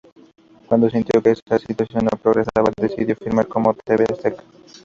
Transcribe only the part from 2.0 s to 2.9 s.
no progresaba,